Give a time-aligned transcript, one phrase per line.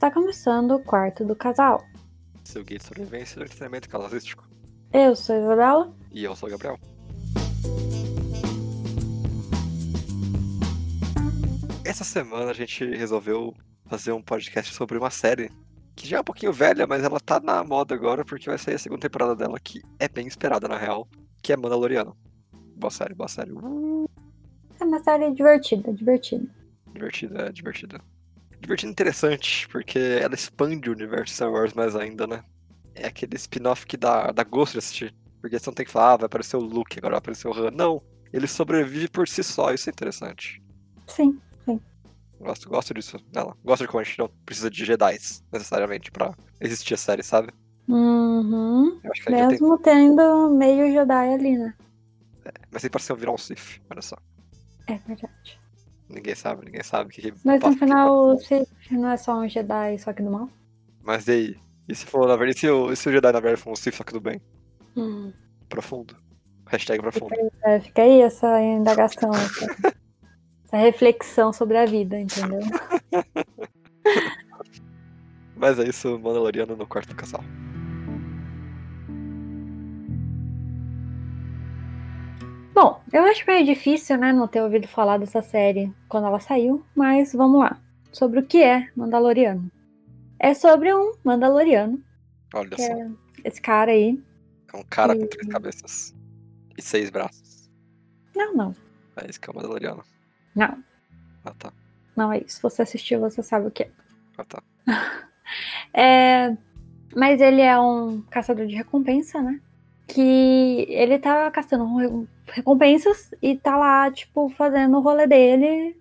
[0.00, 1.84] Está começando o quarto do casal.
[2.42, 4.48] Seu guia de sobrevivência do entretenimento casalístico.
[4.94, 5.94] Eu sou a Isabela.
[6.10, 6.78] E eu sou o Gabriel.
[11.84, 13.54] Essa semana a gente resolveu
[13.84, 15.50] fazer um podcast sobre uma série
[15.94, 18.76] que já é um pouquinho velha, mas ela tá na moda agora porque vai sair
[18.76, 21.06] a segunda temporada dela, que é bem esperada na real,
[21.42, 22.16] que é Mandaloriano.
[22.74, 23.52] Boa série, boa série.
[24.80, 26.48] É uma série divertida, divertida.
[26.90, 28.00] divertida, é divertida.
[28.60, 32.44] Divertida e interessante, porque ela expande o universo Star Wars mais ainda, né?
[32.94, 35.14] É aquele spin-off que dá, dá gosto de assistir.
[35.40, 37.52] Porque você não tem que falar, ah, vai aparecer o Luke, agora vai aparecer o
[37.52, 37.70] Han.
[37.70, 38.02] Não,
[38.32, 40.62] ele sobrevive por si só, isso é interessante.
[41.06, 41.40] Sim.
[42.40, 43.54] Gosto, gosto disso dela.
[43.62, 45.18] Gosto de como a gente não precisa de Jedi
[45.52, 47.52] necessariamente pra existir a série, sabe?
[47.86, 48.98] Uhum.
[49.04, 49.46] Já tem.
[49.48, 51.74] Mesmo tendo meio Jedi ali, né?
[52.70, 54.16] Mas tem pra ser virar um Sith, olha só.
[54.86, 55.60] É verdade.
[56.12, 59.38] Ninguém sabe, ninguém sabe o que que Mas no final, o Sith não é só
[59.38, 60.48] um Jedi, só que do mal?
[61.02, 61.56] Mas e aí?
[61.88, 63.70] E se for, na verdade, e se o, e se o Jedi na verdade for
[63.70, 64.40] um Sith, só que do bem?
[64.96, 65.32] Hum.
[65.68, 66.16] Profundo.
[66.66, 67.32] Hashtag profundo.
[67.64, 69.94] É, fica aí essa indagação, essa,
[70.64, 72.60] essa reflexão sobre a vida, entendeu?
[75.56, 77.44] Mas é isso, Mandaloriano no quarto do casal.
[82.82, 86.82] Bom, eu acho meio difícil, né, não ter ouvido falar dessa série quando ela saiu,
[86.96, 87.78] mas vamos lá.
[88.10, 89.70] Sobre o que é Mandaloriano.
[90.38, 92.02] É sobre um Mandaloriano,
[92.54, 92.90] Olha que só.
[92.90, 93.10] é
[93.44, 94.18] esse cara aí.
[94.72, 96.16] É um cara com três cabeças.
[96.78, 97.68] E seis braços.
[98.34, 98.74] Não, não,
[99.22, 100.02] É isso que é o Mandaloriano.
[100.54, 100.82] não,
[101.44, 101.70] Ah tá.
[102.16, 102.56] não é isso.
[102.56, 103.90] Se você assistiu, você sabe o que é.
[104.38, 104.62] Ah tá.
[105.92, 106.56] É,
[107.14, 109.60] mas ele é um caçador de recompensa, né?
[110.12, 115.96] Que ele tá caçando re- recompensas e tá lá, tipo, fazendo o rolê dele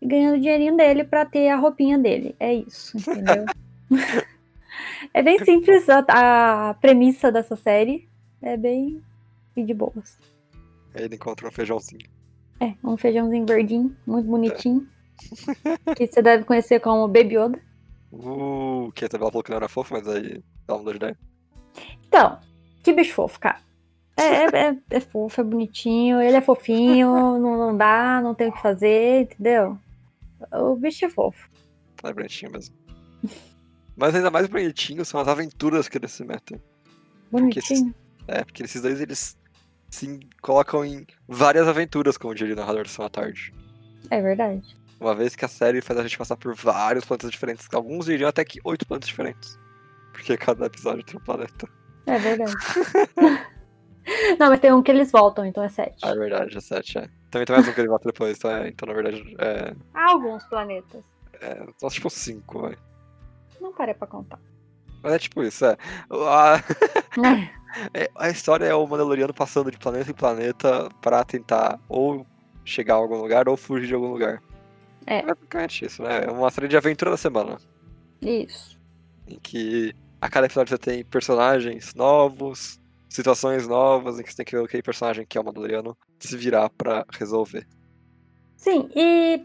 [0.00, 2.36] e ganhando o dinheirinho dele pra ter a roupinha dele.
[2.38, 3.46] É isso, entendeu?
[5.14, 8.08] é bem simples a, a premissa dessa série.
[8.42, 9.02] É bem
[9.56, 10.18] e de boas.
[10.94, 12.06] Aí ele encontra um feijãozinho.
[12.60, 14.86] É, um feijãozinho verdinho, muito bonitinho.
[15.96, 17.58] que você deve conhecer como Baby Yoda.
[18.12, 21.18] Uh, que a Isabela falou que não era fofo, mas aí ela mudou de ideia.
[22.06, 22.38] Então,
[22.86, 23.58] que bicho fofo, cara.
[24.16, 28.48] É, é, é- é fofo, é bonitinho, ele é fofinho, não, não dá, não tem
[28.48, 29.78] o que fazer, entendeu?
[30.52, 31.48] O bicho é fofo.
[32.02, 32.74] É bonitinho mesmo.
[33.96, 36.60] Mas ainda mais bonitinho são as aventuras que eles se metem.
[37.30, 37.94] Bonitinho.
[38.28, 39.36] É, porque esses dois eles
[39.90, 43.52] se colocam em várias aventuras, como diria o narrador da Sessão à Tarde.
[44.10, 44.76] É verdade.
[45.00, 47.66] Uma vez que a série faz a gente passar por vários planetas diferentes.
[47.72, 49.58] Alguns diriam até que oito planetas diferentes.
[50.12, 51.68] Porque cada episódio tem um planeta.
[52.06, 52.52] É verdade.
[54.38, 55.96] não, mas tem um que eles voltam, então é sete.
[56.02, 57.08] Ah, é verdade, é sete, é.
[57.30, 59.74] Também tem mais um que ele volta depois, então, é, então na verdade é.
[59.92, 61.04] Há alguns planetas.
[61.40, 62.76] é só tipo cinco, vai.
[63.60, 64.38] Não parei pra contar.
[65.02, 65.76] Mas é tipo isso, é.
[66.10, 66.56] A,
[67.92, 72.24] é- a história é o Mandaloriano passando de planeta em planeta pra tentar ou
[72.64, 74.42] chegar a algum lugar ou fugir de algum lugar.
[75.06, 75.18] É.
[75.18, 76.24] É basicamente isso, né?
[76.26, 77.58] É uma série de aventura da semana.
[78.20, 78.76] isso.
[79.28, 84.46] Em que a cada episódio você tem personagens novos, situações novas, em que você tem
[84.46, 87.66] que ver aquele personagem que é o Mandaloriano se virar pra resolver.
[88.56, 89.44] Sim, e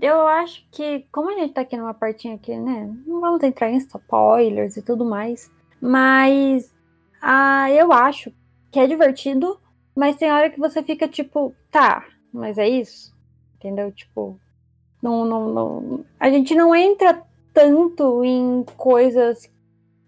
[0.00, 2.92] eu acho que, como a gente tá aqui numa partinha aqui, né?
[3.06, 5.50] Não vamos entrar em spoilers e tudo mais.
[5.80, 6.72] Mas
[7.20, 8.32] ah, eu acho
[8.70, 9.60] que é divertido,
[9.94, 13.14] mas tem hora que você fica tipo, tá, mas é isso?
[13.56, 13.92] Entendeu?
[13.92, 14.38] Tipo,
[15.02, 16.04] não, não, não.
[16.18, 17.22] A gente não entra
[17.52, 19.48] tanto em coisas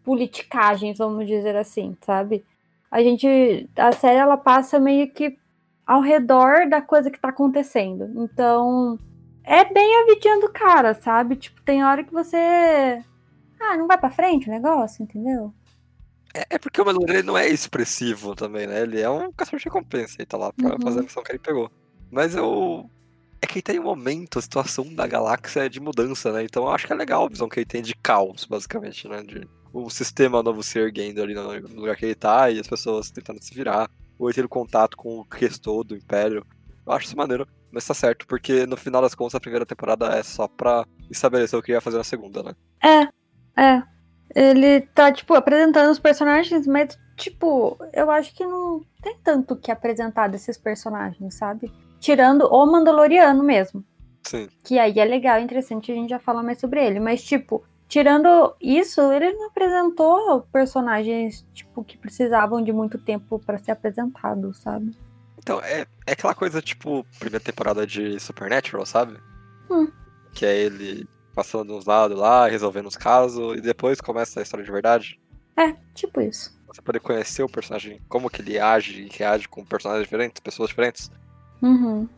[0.06, 2.44] politicagens, vamos dizer assim, sabe?
[2.90, 3.68] A gente.
[3.76, 5.36] A série ela passa meio que
[5.84, 8.08] ao redor da coisa que tá acontecendo.
[8.22, 8.96] Então,
[9.44, 11.34] é bem a vidinha do cara, sabe?
[11.36, 13.02] Tipo, tem hora que você.
[13.60, 15.52] Ah, não vai pra frente o negócio, entendeu?
[16.32, 18.82] É, é porque o ele não é expressivo também, né?
[18.82, 20.80] Ele é um caçador de recompensa, ele tá lá pra Uhum.
[20.82, 21.70] fazer a missão que ele pegou.
[22.10, 22.88] Mas eu.
[23.42, 26.42] É que ele tem um momento, a situação da galáxia é de mudança, né?
[26.44, 29.22] Então eu acho que é legal a visão que ele tem de caos, basicamente, né?
[29.22, 29.46] De
[29.84, 33.42] o sistema novo se erguendo ali no lugar que ele tá e as pessoas tentando
[33.42, 33.90] se virar.
[34.18, 36.44] Ou ele tendo contato com o restou do Império.
[36.86, 40.06] Eu acho isso maneiro, mas tá certo, porque no final das contas a primeira temporada
[40.06, 42.54] é só pra estabelecer o que ia fazer na segunda, né?
[42.82, 43.82] É, é.
[44.34, 49.56] Ele tá, tipo, apresentando os personagens, mas, tipo, eu acho que não tem tanto o
[49.56, 51.70] que apresentar desses personagens, sabe?
[52.00, 53.84] Tirando o Mandaloriano mesmo.
[54.22, 54.48] Sim.
[54.64, 56.98] Que aí é legal, interessante, a gente já fala mais sobre ele.
[56.98, 63.58] Mas, tipo, tirando isso, ele não apresentou personagens, tipo, que precisavam de muito tempo pra
[63.58, 64.96] ser apresentados, sabe?
[65.38, 69.16] Então, é, é aquela coisa tipo primeira temporada de Supernatural, sabe?
[69.70, 69.88] Hum.
[70.32, 74.64] Que é ele passando uns lados lá, resolvendo os casos, e depois começa a história
[74.64, 75.20] de verdade.
[75.56, 76.56] É, tipo isso.
[76.66, 80.70] Você poder conhecer o personagem, como que ele age e reage com personagens diferentes, pessoas
[80.70, 81.10] diferentes.
[81.62, 82.08] Uhum.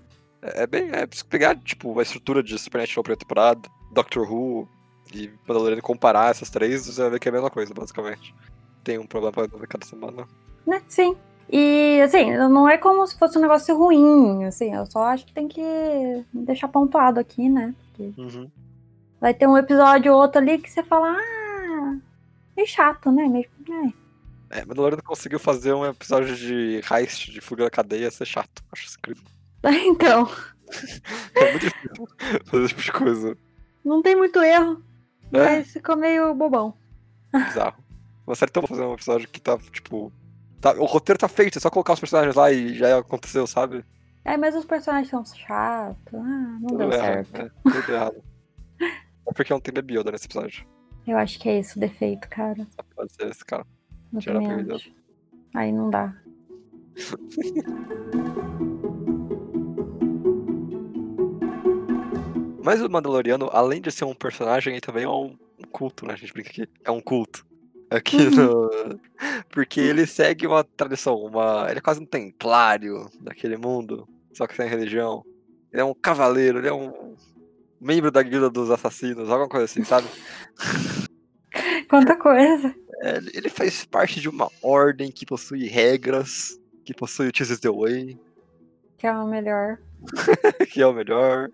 [0.41, 0.91] É, é bem.
[0.93, 4.69] É, pegar, tipo, a estrutura de Supernatural primeira temporada, Doctor Who
[5.15, 8.35] e Mandalorian comparar essas três, você vai ver que é a mesma coisa, basicamente.
[8.85, 10.27] Tem um problema pra resolver cada semana.
[10.67, 10.83] Né?
[10.89, 11.17] Sim.
[11.51, 15.33] E, assim, não é como se fosse um negócio ruim, assim, eu só acho que
[15.33, 15.63] tem que
[16.33, 17.75] deixar pontuado aqui, né?
[17.97, 18.51] Porque Uhum.
[19.21, 21.97] vai ter um episódio ou outro ali que você fala, ah,
[22.55, 23.27] meio chato, né?
[23.27, 23.49] Meio,
[24.51, 24.61] é.
[24.61, 28.63] É, Mandalorian conseguiu fazer um episódio de heist, de fuga da cadeia, ser chato.
[28.73, 29.25] Acho isso incrível.
[29.87, 30.31] Então,
[31.35, 32.09] É muito difícil
[32.45, 33.37] fazer esse tipo de coisa.
[33.85, 34.83] não tem muito erro,
[35.33, 36.75] É, mas ficou meio bobão.
[37.33, 37.83] bizarro.
[38.27, 40.13] Uma série tão fazer um episódio que tá, tipo.
[40.61, 43.85] tá- o roteiro tá feito, é só colocar os personagens lá e já aconteceu, sabe?
[44.25, 47.27] É, mas os personagens são chatos, ah, não deu Tudo errado.
[47.27, 47.37] certo.
[47.41, 48.23] É, tudo errado.
[49.27, 50.67] É porque não tem Baby Yoda nesse episódio.
[51.07, 52.67] Eu acho que é isso o defeito, cara.
[52.71, 53.67] Só pode ser esse cara.
[54.19, 54.79] Tirar Baby Yoda.
[55.55, 56.15] Aí não dá.
[62.69, 65.35] Mas o Mandaloriano, além de ser um personagem, ele também é um
[65.73, 66.13] culto, né?
[66.13, 66.69] A gente brinca aqui.
[66.85, 67.43] É um culto.
[67.89, 68.69] Aqui no.
[69.49, 71.65] Porque ele segue uma tradição, uma.
[71.71, 75.25] Ele é quase um templário daquele mundo, só que sem religião.
[75.73, 77.17] Ele é um cavaleiro, ele é um
[77.81, 80.07] membro da guilda dos assassinos, alguma coisa assim, sabe?
[81.89, 82.75] Quanta coisa.
[83.01, 87.71] É, ele- faz parte de uma ordem que possui regras, que possui o Chooses the
[87.71, 88.21] Way,
[88.99, 89.79] Que é o melhor.
[90.71, 91.49] que é o melhor.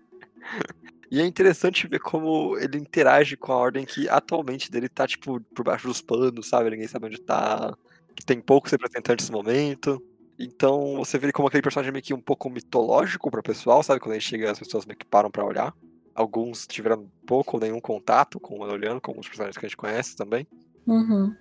[1.11, 5.39] E é interessante ver como ele interage com a ordem que atualmente dele tá, tipo,
[5.53, 6.69] por baixo dos panos, sabe?
[6.69, 7.75] Ninguém sabe onde tá.
[8.15, 10.01] Que tem poucos representantes no momento.
[10.37, 13.83] Então você vê ele como aquele personagem meio que um pouco mitológico para o pessoal,
[13.83, 13.99] sabe?
[13.99, 15.73] Quando ele chega, as pessoas meio que param pra olhar.
[16.13, 19.77] Alguns tiveram pouco ou nenhum contato com o Mandaloriano, com alguns personagens que a gente
[19.77, 20.47] conhece também.
[20.87, 21.33] Uhum.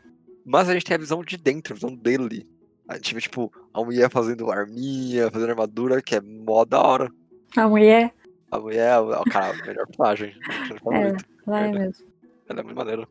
[0.45, 2.47] Mas a gente tem a visão de dentro, a visão dele.
[2.87, 7.11] A gente vê, tipo, a mulher fazendo arminha, fazendo armadura, que é mó da hora.
[7.57, 8.13] A mulher,
[8.51, 10.33] A mulher, o cara, a melhor personagem.
[10.39, 11.25] personagem favorito.
[11.47, 12.07] lá é mesmo.
[12.49, 13.09] Ela é muito maneira.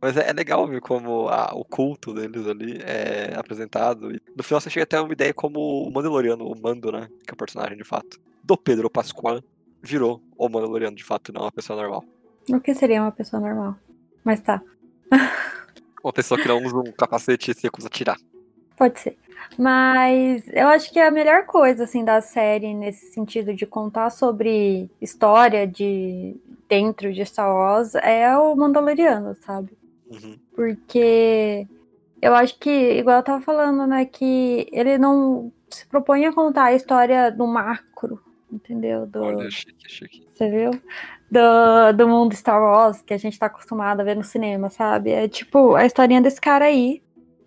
[0.00, 4.12] Mas é, é legal ver como a- o culto deles ali é apresentado.
[4.14, 7.08] E no final você chega até uma ideia como o Mandaloriano, o Mando, né?
[7.24, 8.18] Que é o personagem de fato.
[8.42, 9.40] Do Pedro Pascoal
[9.80, 12.04] virou o Mandaloriano de fato, não uma pessoa normal.
[12.50, 13.76] O que seria uma pessoa normal?
[14.24, 14.60] Mas tá,
[16.02, 18.16] Uma pessoa que não usa um capacete e se recusa a tirar.
[18.82, 19.16] Pode ser.
[19.56, 24.90] Mas eu acho que a melhor coisa assim da série nesse sentido de contar sobre
[25.00, 26.36] história de
[26.68, 29.76] dentro de Star Wars é o Mandaloriano, sabe?
[30.10, 30.36] Uhum.
[30.54, 31.66] Porque
[32.20, 36.64] eu acho que, igual eu tava falando, né, que ele não se propõe a contar
[36.64, 38.20] a história do macro,
[38.50, 39.06] entendeu?
[39.06, 40.26] Do, Olha, chique, chique.
[40.32, 40.70] Você viu?
[41.30, 45.10] Do, do mundo Star Wars que a gente tá acostumado a ver no cinema, sabe?
[45.10, 47.02] É tipo a historinha desse cara aí.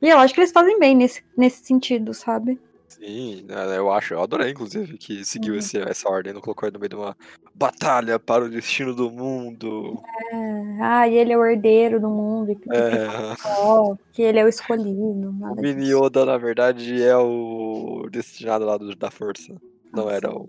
[0.06, 2.60] E eu acho que eles fazem bem nesse, nesse sentido, sabe?
[2.88, 5.60] Sim, né, eu acho, eu adorei, inclusive, que seguiu Uhum.
[5.60, 7.18] esse, essa ordem, não colocou ele no meio de uma
[7.56, 10.00] batalha para o destino do mundo.
[10.32, 13.08] É, ah, e ele é o herdeiro do mundo, e que, É,
[14.14, 15.30] que ele é o escolhido.
[15.42, 15.90] o Mini.
[15.92, 19.54] Yoda, na verdade, é o destinado lá do- da força.
[19.92, 20.48] Não Nossa, era o,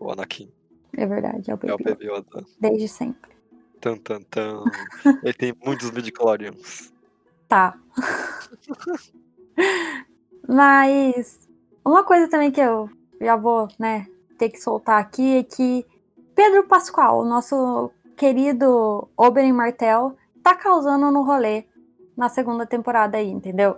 [0.00, 0.48] o Anakin.
[0.96, 2.46] É verdade, é o É o Baby Yoda, Baby Yoda.
[2.58, 3.30] desde sempre.
[3.80, 4.62] Tan, tan, tan.
[5.22, 6.90] Ele tem muitos midichlorians.
[7.48, 7.78] Tá.
[10.48, 11.48] Mas
[11.84, 14.06] uma coisa também que eu já vou, né,
[14.38, 15.86] ter que soltar aqui é que
[16.34, 21.64] Pedro Pascoal, nosso querido Oberyn Martel, tá causando no rolê
[22.16, 23.76] na segunda temporada aí, entendeu?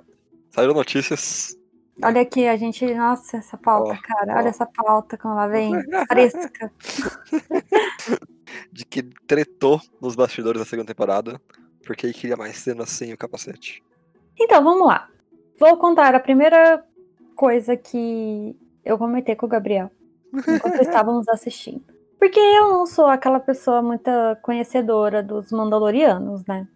[0.51, 1.57] Saíram notícias.
[2.03, 2.85] Olha aqui, a gente.
[2.95, 4.35] Nossa, essa pauta, Ó, cara.
[4.35, 4.39] ó.
[4.39, 5.73] Olha essa pauta como ela vem.
[6.07, 6.73] Fresca.
[8.73, 11.41] de que tretou nos bastidores da segunda temporada.
[11.85, 13.83] Porque ele queria mais cenas sem o capacete.
[14.39, 15.09] Então, vamos lá.
[15.59, 16.85] Vou contar a primeira
[17.35, 19.91] coisa que eu comentei com o Gabriel
[20.33, 21.83] enquanto estávamos assistindo.
[22.19, 24.11] Porque eu não sou aquela pessoa muito
[24.43, 26.67] conhecedora dos Mandalorianos, né?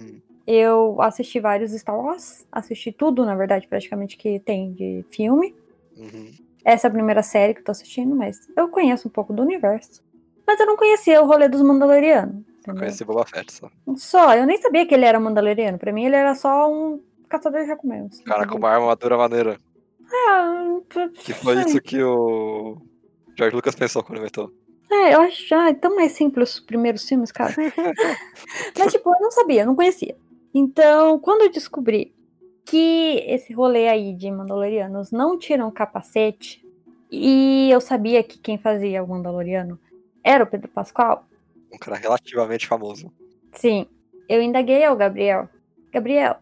[0.00, 0.20] Hum.
[0.46, 5.54] Eu assisti vários Star Wars, assisti tudo, na verdade, praticamente que tem de filme.
[5.96, 6.30] Uhum.
[6.64, 9.42] Essa é a primeira série que eu tô assistindo, mas eu conheço um pouco do
[9.42, 10.02] universo.
[10.46, 12.42] Mas eu não conhecia o rolê dos Mandalorianos.
[12.66, 13.70] Eu conheci Boba Fett só.
[13.96, 15.78] Só, eu nem sabia que ele era Mandaloriano.
[15.78, 18.20] Pra mim, ele era só um caçador de recompensas.
[18.22, 19.58] Cara com uma armadura maneira.
[20.08, 20.78] Ah,
[21.24, 22.78] Que foi isso que o
[23.36, 24.52] George Lucas pensou quando inventou.
[24.90, 27.52] É, eu acho ah, é tão mais simples os primeiros filmes, cara.
[28.78, 30.16] Mas, tipo, eu não sabia, eu não conhecia.
[30.54, 32.14] Então, quando eu descobri
[32.64, 36.64] que esse rolê aí de Mandalorianos não tiram capacete,
[37.10, 39.78] e eu sabia que quem fazia o Mandaloriano
[40.22, 41.26] era o Pedro Pascal?
[41.76, 43.12] Um cara relativamente famoso.
[43.52, 43.86] Sim.
[44.26, 45.48] Eu indaguei ao Gabriel.
[45.92, 46.36] Gabriel,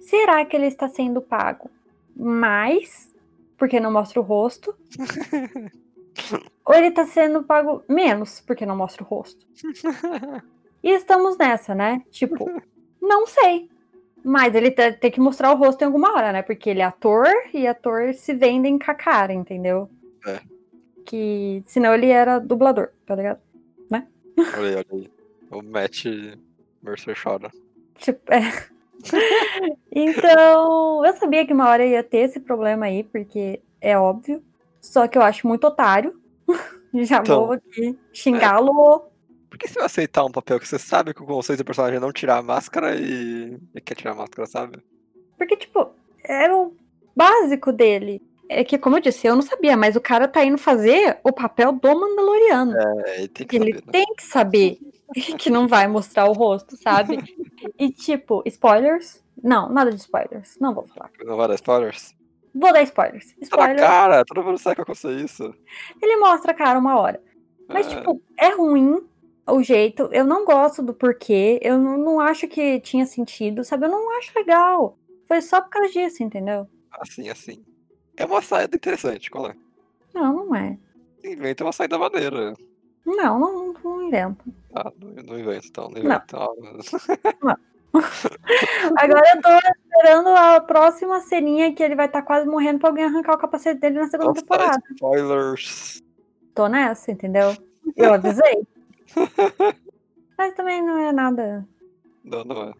[0.00, 1.70] será que ele está sendo pago
[2.16, 3.14] mais
[3.58, 4.74] porque não mostra o rosto?
[6.64, 9.46] Ou ele está sendo pago menos porque não mostra o rosto?
[10.82, 12.02] E estamos nessa, né?
[12.10, 12.50] Tipo,
[13.02, 13.68] não sei.
[14.24, 16.40] Mas ele tem que mostrar o rosto em alguma hora, né?
[16.40, 19.90] Porque ele é ator e ator se vendem com a cara, entendeu?
[20.26, 20.40] É.
[21.04, 23.40] Que senão ele era dublador, tá ligado?
[24.56, 25.10] Olha aí, olha aí.
[25.50, 26.04] O Matt
[26.82, 27.50] Mercer chora.
[27.98, 28.40] Tipo, é.
[29.90, 34.42] então, eu sabia que uma hora ia ter esse problema aí, porque é óbvio.
[34.80, 36.18] Só que eu acho muito otário.
[36.94, 39.04] Já Então, vou aqui xingá-lo.
[39.48, 41.96] Por que você vai aceitar um papel que você sabe que o conceito do personagem
[41.96, 43.58] é não tirar a máscara e.
[43.74, 44.78] e quer tirar a máscara, sabe?
[45.36, 45.90] Porque, tipo,
[46.24, 46.74] era o
[47.14, 48.22] básico dele.
[48.52, 51.32] É que, como eu disse, eu não sabia, mas o cara tá indo fazer o
[51.32, 52.76] papel do Mandaloriano.
[52.76, 53.92] É, ele tem que ele saber, né?
[53.92, 54.78] tem que saber
[55.38, 57.18] que não vai mostrar o rosto, sabe?
[57.78, 59.22] E, tipo, spoilers?
[59.40, 60.56] Não, nada de spoilers.
[60.60, 61.10] Não vou falar.
[61.24, 62.12] Não vai dar spoilers?
[62.52, 63.30] Vou dar spoilers.
[63.30, 63.80] Tá Spoilers.
[63.80, 65.54] cara, todo mundo sabe que vai acontecer isso.
[66.02, 67.22] Ele mostra a cara uma hora.
[67.68, 67.96] Mas, É.
[67.96, 69.00] tipo, é ruim
[69.48, 70.08] o jeito.
[70.10, 71.60] Eu não gosto do porquê.
[71.62, 73.86] Eu não, não acho que tinha sentido, sabe?
[73.86, 74.98] Eu não acho legal.
[75.28, 76.66] Foi só por causa disso, entendeu?
[76.90, 77.64] Assim, assim.
[78.20, 79.56] É uma saída interessante, qual é?
[80.12, 80.76] Não, não é.
[81.24, 82.52] Inventa uma saída maneira.
[83.06, 84.44] Não, não, não invento.
[84.74, 86.04] Ah, não, não inventa então, não Não.
[86.04, 87.56] inventa então.
[88.98, 89.48] Agora eu tô
[89.82, 93.80] esperando a próxima ceninha que ele vai estar quase morrendo pra alguém arrancar o capacete
[93.80, 94.82] dele na segunda Nossa, temporada.
[94.92, 96.02] spoilers.
[96.54, 97.56] Tô nessa, entendeu?
[97.96, 98.66] Eu avisei.
[100.36, 101.66] Mas também não é nada.
[102.22, 102.74] Não, não é.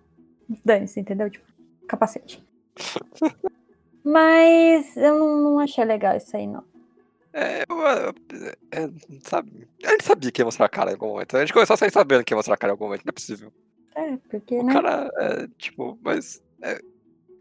[0.63, 1.31] Dane-se, entendeu?
[1.31, 1.47] Tipo,
[1.89, 2.47] capacete.
[4.05, 6.65] Mas eu não, não achei legal isso aí, não.
[7.33, 8.15] É, eu, eu-
[8.73, 8.91] é,
[9.23, 9.69] sabe?
[9.85, 11.37] A gente sabia que ia mostrar a cara em algum momento.
[11.37, 13.11] A gente começou a sair sabendo que ia mostrar a cara em algum momento, não
[13.11, 13.53] é possível.
[13.95, 14.73] É, porque, O né?
[14.73, 16.43] cara, é, tipo, mas.
[16.63, 16.81] é,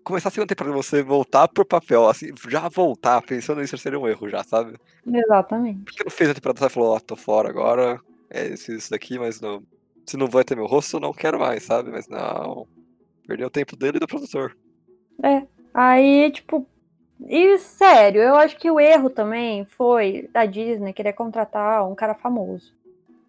[0.03, 4.07] começar a segunda temporada você voltar pro papel, assim, já voltar pensando nisso seria um
[4.07, 4.75] erro já, sabe?
[5.05, 5.83] Exatamente.
[5.85, 7.99] Porque não fez a temporada e falou, ó, tô fora agora,
[8.29, 9.63] é isso, isso daqui, mas não.
[10.05, 11.91] Se não vai ter meu rosto, eu não quero mais, sabe?
[11.91, 12.67] Mas não.
[13.27, 14.57] Perdeu o tempo dele e do produtor.
[15.23, 15.45] É.
[15.73, 16.65] Aí, tipo.
[17.27, 22.15] E sério, eu acho que o erro também foi da Disney querer contratar um cara
[22.15, 22.73] famoso.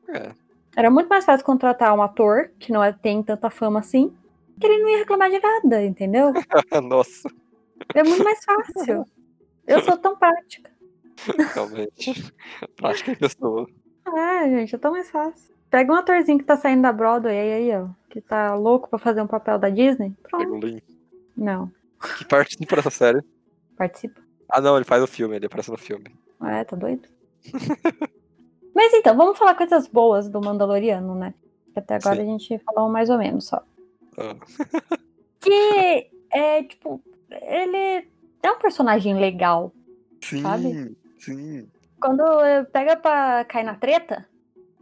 [0.09, 0.31] É.
[0.77, 4.15] Era muito mais fácil contratar um ator, que não é- tem tanta fama assim,
[4.61, 6.33] que ele não ia reclamar de nada, entendeu?
[6.85, 7.29] Nossa,
[7.95, 9.05] É muito mais fácil.
[9.67, 10.71] Eu sou tão prática.
[11.53, 12.33] realmente.
[12.77, 13.67] Prática em pessoa.
[14.07, 15.53] É, gente, é tão mais fácil.
[15.69, 19.21] Pega um atorzinho que tá saindo da Broadway aí, ó, que tá louco pra fazer
[19.21, 20.13] um papel da Disney.
[20.23, 20.81] Pronto.
[21.37, 21.71] Não,
[22.19, 23.21] Que participa dessa série.
[23.77, 24.21] participa.
[24.49, 26.07] Ah, não, ele faz o filme, ele aparece no filme.
[26.43, 27.09] É, tá doido?
[28.75, 31.35] Mas então, vamos falar coisas boas do Mandaloriano, né?
[31.77, 32.23] Até agora Sim.
[32.23, 33.63] a gente falou mais ou menos só.
[34.17, 34.35] Ah,
[35.41, 38.09] Que é, tipo, ele
[38.43, 39.73] é um personagem legal.
[40.23, 40.97] sim, Sabe?
[41.19, 41.69] sim.
[42.01, 42.23] Quando
[42.73, 44.27] pega pra cair na treta,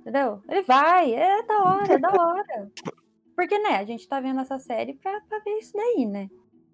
[0.01, 0.41] entendeu?
[0.49, 2.71] Ele vai, é da hora, é da hora.
[3.37, 6.29] Porque, né, a gente tá vendo essa série pra, pra ver isso daí, né?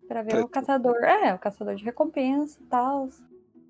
[0.09, 0.49] Pra ver o Treta.
[0.49, 3.09] caçador, é, o caçador de recompensa e tal.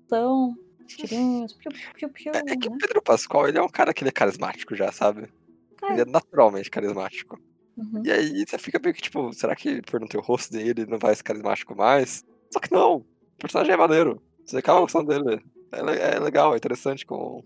[0.09, 2.75] São, tirinhos, piu, piu, piu, piu, É, é que né?
[2.75, 5.29] o Pedro Pascal, ele é um cara que ele é carismático já, sabe?
[5.83, 5.91] É.
[5.93, 7.39] Ele é naturalmente carismático.
[7.77, 8.01] Uhum.
[8.05, 10.69] E aí você fica meio que tipo, será que por não ter o rosto dele
[10.81, 12.23] ele não vai ser carismático mais?
[12.51, 13.05] Só que não, o
[13.39, 14.21] personagem é maneiro.
[14.45, 15.43] Você acaba gostando dele.
[15.71, 17.43] É, é legal, é interessante com,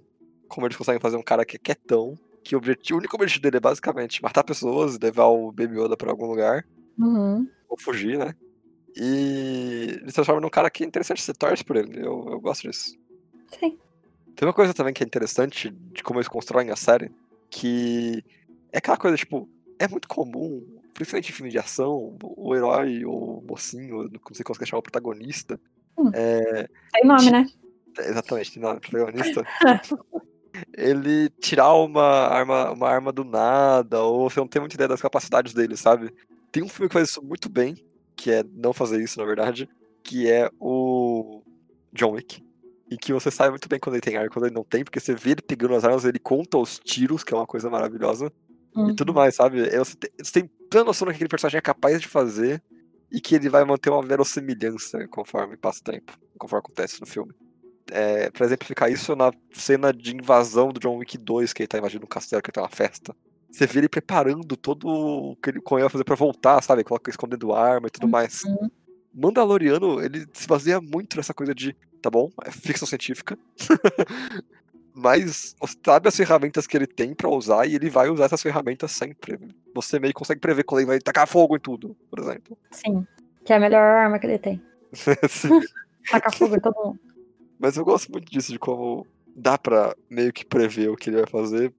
[0.48, 3.42] como eles conseguem fazer um cara que é quietão, que o, objetivo, o único objetivo
[3.42, 6.66] dele é basicamente matar pessoas e levar o Baby Yoda pra algum lugar,
[6.98, 7.48] Uhum.
[7.70, 8.36] ou fugir, né?
[8.96, 12.00] E ele se transforma num cara que é interessante, você torce por ele.
[12.00, 12.96] Eu, eu gosto disso.
[13.60, 13.78] Sim.
[14.36, 17.12] Tem uma coisa também que é interessante de como eles constroem a série,
[17.50, 18.24] que
[18.72, 23.44] é aquela coisa, tipo, é muito comum, principalmente em filme de ação, o herói, o
[23.48, 25.60] mocinho, não sei como você quer chamar o protagonista,
[25.98, 26.12] Hum.
[26.14, 27.46] é, Tem nome, né?
[27.98, 29.44] exatamente, tem nome, protagonista,
[30.78, 35.02] ele tirar uma arma, uma arma do nada, ou você não tem muita ideia das
[35.02, 36.14] capacidades dele, sabe?
[36.52, 37.84] Tem um filme que faz isso muito bem,
[38.20, 39.70] que é não fazer isso, na verdade,
[40.04, 41.42] que é o
[41.94, 42.44] John Wick.
[42.92, 44.84] E que você sabe muito bem quando ele tem arma e quando ele não tem,
[44.84, 47.70] porque você vê ele pegando as armas, ele conta os tiros, que é uma coisa
[47.70, 48.32] maravilhosa,
[48.90, 49.70] e tudo mais, sabe?
[49.78, 52.62] Você tem, você tem plena noção do que aquele personagem é capaz de fazer
[53.12, 57.34] e que ele vai manter uma verossimilhança conforme passa o tempo, conforme acontece no filme.
[57.92, 61.78] É, pra exemplificar isso, na cena de invasão do John Wick 2, que ele tá
[61.78, 63.16] invadindo um castelo, que tem uma festa.
[63.52, 66.84] Você vê ele preparando todo o que ele ele vai fazer pra voltar, sabe?
[66.84, 68.44] Coloca escondendo arma e tudo mais.
[68.44, 68.70] Uhum.
[69.14, 73.38] Mandaloriano, ele se baseia muito nessa coisa de, tá bom, é ficção científica.
[74.94, 78.42] mas você sabe as ferramentas que ele tem pra usar e ele vai usar essas
[78.42, 79.40] ferramentas sempre.
[79.74, 82.58] Você meio que consegue prever quando ele vai tacar fogo em tudo, por exemplo.
[82.72, 83.08] Sim.
[83.46, 84.62] Que é a melhor arma que ele tem.
[86.12, 87.00] Tacar fogo em todo mundo.
[87.58, 91.18] Mas eu gosto muito disso, de como dá pra meio que prever o que ele
[91.18, 91.74] vai fazer,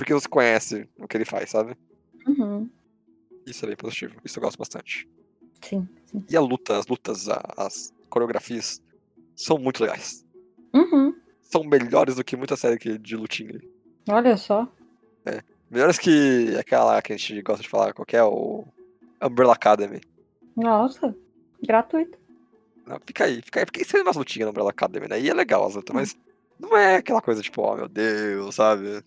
[0.00, 1.76] porque você conhece o que ele faz, sabe?
[2.26, 2.70] Uhum.
[3.44, 5.06] Isso é bem positivo, isso eu gosto bastante.
[5.60, 6.24] Sim, sim.
[6.26, 8.82] E a luta, as lutas, as coreografias
[9.36, 10.24] são muito legais.
[10.74, 11.14] Uhum.
[11.42, 13.60] São melhores do que muita série de lutinha.
[14.08, 14.66] Olha só.
[15.70, 18.64] Melhores que aquela que a gente gosta de falar, qual é o
[19.22, 20.00] Umbrella Academy.
[20.56, 21.14] Nossa.
[21.62, 22.18] Gratuito.
[22.86, 25.20] Não, fica aí, fica aí, porque isso é umas lutinhas no Umbrella Academy, né?
[25.20, 26.18] E é legal as lutas, mas
[26.58, 29.02] não é aquela coisa tipo, oh meu Deus, sabe?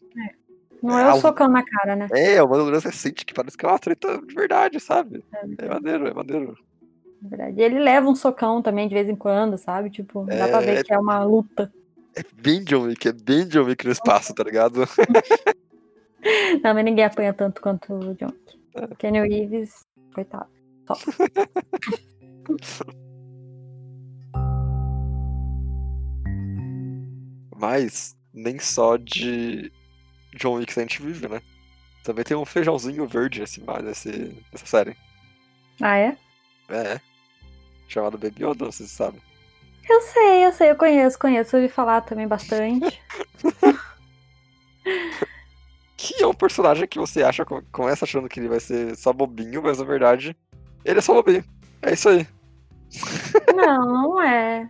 [0.84, 2.08] Não É é o socão na cara, né?
[2.12, 5.24] É, uma lembrança recente que parece que é uma treta de verdade, sabe?
[5.34, 6.58] É, É maneiro, é maneiro.
[7.22, 7.60] Na verdade.
[7.60, 9.90] E ele leva um socão também de vez em quando, sabe?
[9.90, 10.66] Tipo, dá pra É.
[10.66, 11.72] ver que é uma luta.
[12.16, 14.82] É bem John Wick, é bem John Wick no espaço, tá ligado?
[16.63, 18.28] Não, mas ninguém apanha tanto quanto o John.
[18.28, 18.60] Wick.
[18.75, 18.88] É.
[18.98, 20.48] Kenny Reeves, coitado.
[20.86, 20.96] Só.
[27.56, 29.72] Mas nem só de
[30.36, 31.42] John Wick que a gente vive, né?
[32.04, 34.96] Também tem um feijãozinho verde nesse, nesse, nessa série.
[35.82, 36.18] Ah, é?
[36.70, 37.00] É.
[37.88, 39.22] Chamado Baby Yoda, não sei se você sabe.
[39.90, 41.56] Eu sei, eu sei, eu conheço, conheço.
[41.56, 43.02] Ouvi falar também bastante.
[45.96, 49.63] Que é um personagem que você acha, começa achando que ele vai ser só bobinho,
[49.63, 50.36] mas na verdade,
[50.84, 51.46] ele é só bobinho.
[51.82, 52.28] É isso aí.
[53.56, 54.70] Não, não é.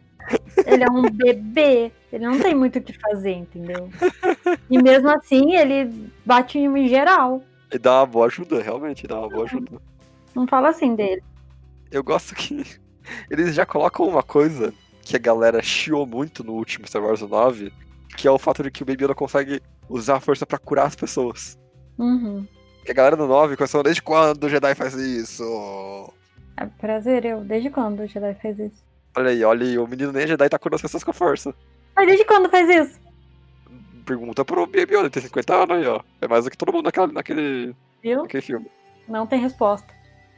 [0.66, 1.92] Ele é um bebê.
[2.12, 3.90] Ele não tem muito o que fazer, entendeu?
[4.70, 7.42] E mesmo assim, ele bate em geral.
[7.72, 9.82] Ele dá uma boa ajuda, realmente, dá uma boa ajuda.
[10.36, 11.24] Não fala assim dele.
[11.92, 12.64] Eu gosto que
[13.30, 17.72] eles já colocam uma coisa que a galera chiou muito no último Star Wars 9,
[18.16, 20.88] que é o fato de que o Baby Yoda consegue usar a força pra curar
[20.88, 21.58] as pessoas.
[21.98, 22.48] Uhum.
[22.86, 25.44] Que a galera do 9 começou desde quando o Jedi faz isso?
[26.58, 27.42] É prazer, eu.
[27.42, 28.84] Desde quando o Jedi fez isso?
[29.16, 31.14] Olha aí, olha aí, o menino nem é Jedi tá curando as pessoas com a
[31.14, 31.54] força.
[31.96, 33.00] Mas desde quando faz isso?
[34.06, 36.02] Pergunta pro Baby ele tem 50 anos aí, ó.
[36.22, 38.24] É mais do que todo mundo naquela, naquele, Viu?
[38.24, 38.70] naquele filme.
[39.08, 39.94] Não tem resposta.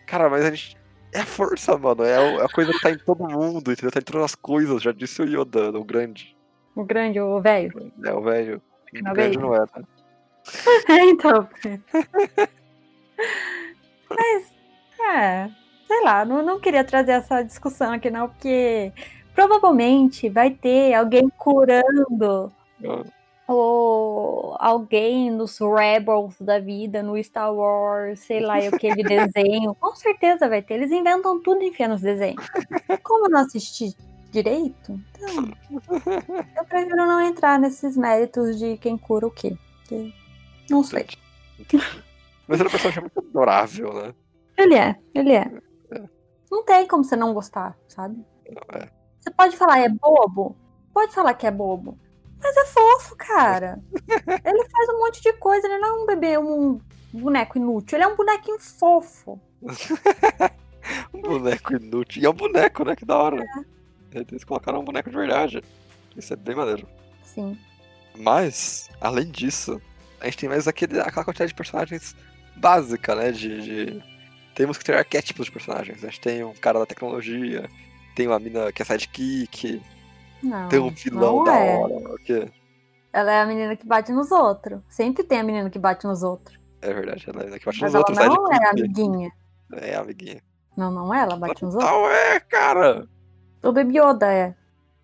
[0.05, 0.77] Cara, mas a gente.
[1.13, 2.03] É a força, mano.
[2.03, 3.91] É é a coisa que tá em todo mundo, entendeu?
[3.91, 4.81] Tá em todas as coisas.
[4.81, 6.35] Já disse o Yoda, o grande.
[6.75, 7.91] O grande, o velho.
[8.03, 8.61] É, o velho.
[9.01, 9.83] Na O grande não é, né?
[10.89, 11.47] É, então.
[14.09, 14.53] Mas,
[14.99, 15.49] é,
[15.87, 18.91] sei lá, não, não queria trazer essa discussão aqui, não, porque
[19.33, 22.51] provavelmente vai ter alguém curando
[23.47, 29.75] ou alguém nos Rebels da vida, no Star Wars, sei lá, o que de desenho.
[29.75, 30.75] Com certeza vai ter.
[30.75, 32.43] Eles inventam tudo e enfiam nos desenhos.
[33.03, 33.95] Como eu não assisti
[34.31, 35.53] direito, então,
[36.57, 39.55] eu prefiro não entrar nesses méritos de quem cura o quê.
[39.77, 40.11] porque
[40.69, 41.05] Não sei.
[42.47, 44.13] Mas ele é um personagem muito adorável, né?
[44.57, 45.51] Ele é, ele é.
[46.45, 46.55] É.
[46.55, 48.25] Não tem como você não gostar, sabe?
[48.49, 48.89] Não, é.
[49.19, 50.55] Você pode falar é bobo,
[50.93, 51.97] pode falar que é bobo,
[52.41, 53.81] mas é fofo, cara.
[54.45, 56.79] ele faz um monte de coisa, ele não é um bebê, um
[57.11, 59.39] boneco inútil, ele é um bonequinho fofo.
[61.13, 62.21] Um boneco inútil.
[62.21, 62.95] E é um boneco, né?
[62.95, 63.43] Que da hora.
[64.11, 65.63] Eles colocaram um boneco de verdade.
[66.15, 66.87] Isso é bem maneiro.
[67.23, 67.57] Sim.
[68.17, 69.81] Mas, além disso,
[70.21, 72.15] a gente tem mais aquele, aquela quantidade de personagens
[72.55, 73.31] básica, né?
[73.31, 74.03] De, de-
[74.55, 76.03] Temos que ter arquétipos de personagens.
[76.03, 77.69] A gente tem um cara da tecnologia,
[78.15, 79.81] tem uma mina que é sidekick,
[80.41, 81.77] Não, tem um vilão da é.
[81.77, 82.13] hora.
[82.13, 82.49] O quê?
[83.11, 84.81] Ela é a menina que bate nos outros.
[84.89, 86.57] Sempre tem a menina que bate nos outros.
[86.81, 89.01] É verdade, ela é que bate Mas nos ela outros não é a sidekick.
[89.01, 89.31] amiguinha.
[89.73, 90.41] É, amiguinha.
[90.77, 91.91] Não, não é, ela bate nos outros.
[91.91, 93.07] Não é, cara!
[93.61, 94.55] O Baby Yoda é.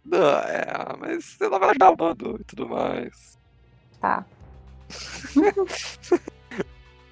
[0.05, 0.65] Não, é,
[0.99, 3.37] mas ela vai ajudar o bando e tudo mais.
[3.99, 4.25] Tá.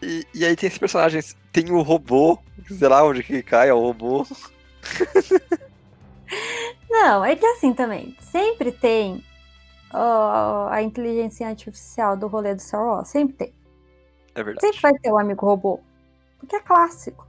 [0.01, 1.35] E, e aí tem esses personagens.
[1.51, 4.25] Tem o robô, sei lá onde que cai, é o robô.
[6.89, 9.23] Não, é que assim também, sempre tem
[9.91, 13.53] a inteligência artificial do rolê do Star Wars, sempre tem.
[14.35, 14.65] É verdade.
[14.65, 15.79] Sempre vai ter o amigo robô,
[16.39, 17.27] porque é clássico.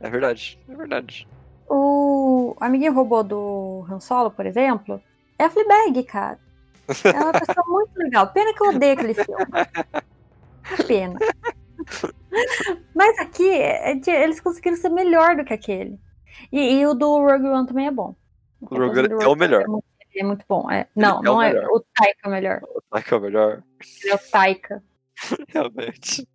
[0.00, 1.28] É verdade, é verdade.
[1.68, 5.02] O amiguinho robô do Han Solo, por exemplo,
[5.38, 6.38] é a Fleabag, cara.
[7.04, 8.28] É uma pessoa muito legal.
[8.28, 9.44] Pena que eu odeio aquele filme.
[10.86, 11.18] Pena.
[12.94, 15.98] Mas aqui, é eles conseguiram ser melhor do que aquele.
[16.52, 18.14] E, e o do Rogue One também é bom.
[18.60, 19.62] O Rogue One é o melhor.
[19.62, 19.84] É muito,
[20.16, 20.70] é muito bom.
[20.70, 20.86] é.
[20.94, 21.52] Não, é o não é.
[21.52, 21.68] melhor.
[21.70, 22.60] O Taika é o melhor.
[22.90, 23.62] Será que é o melhor?
[24.02, 24.82] Ele é o Taika.
[25.48, 26.28] Realmente.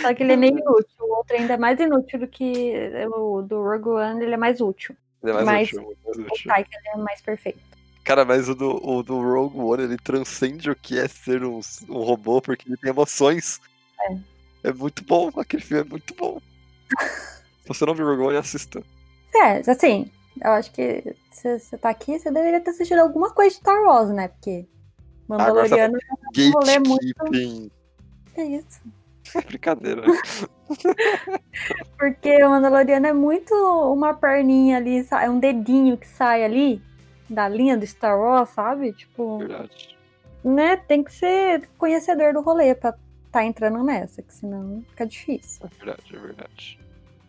[0.00, 0.86] Só que ele é meio inútil.
[1.00, 2.74] O outro ainda é mais inútil do que
[3.10, 4.94] o do Rogue One, ele é mais útil.
[5.22, 6.48] Ele é mais Mas- útil, mais O útil.
[6.48, 7.58] Taika é mais perfeito.
[8.04, 11.60] Cara, mas o do, o do Rogue One, ele transcende o que é ser um,
[11.88, 13.60] um robô, porque ele tem emoções.
[14.00, 14.16] É.
[14.62, 16.40] É muito bom, aquele filme é muito bom.
[17.62, 18.82] Se você não viu Rogue One, assista.
[19.34, 20.10] É, assim,
[20.42, 23.82] eu acho que se você tá aqui, você deveria ter assistido alguma coisa de Star
[23.82, 24.28] Wars, né?
[24.28, 24.66] Porque
[25.28, 27.72] Mandaloriano é um rolê muito.
[28.36, 28.80] É isso.
[29.34, 30.02] É brincadeira.
[31.98, 33.54] Porque o Mandaloriano é muito
[33.92, 36.80] uma perninha ali, é um dedinho que sai ali
[37.28, 38.92] da linha do Star Wars, sabe?
[38.92, 39.98] Tipo, Verdade.
[40.42, 40.76] né?
[40.76, 42.94] Tem que ser conhecedor do rolê pra
[43.30, 45.66] tá entrando nessa, que senão fica difícil.
[45.66, 46.80] É verdade, é verdade.